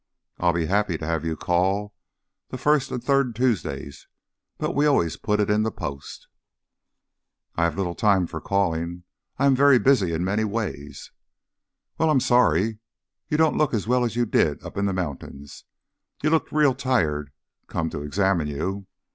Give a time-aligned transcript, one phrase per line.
[0.39, 1.93] I'll be happy to have you call
[2.49, 4.07] the first and third Tuesdays;
[4.57, 6.27] but we always put it in the Post."
[7.55, 9.03] "I have little time for calling.
[9.37, 11.11] I am very busy in many ways."
[11.99, 12.79] "Well, I'm sorry.
[13.29, 15.65] You don't look as well as you did up in the mountains;
[16.23, 17.31] you look real tired,
[17.67, 18.87] come to examine you.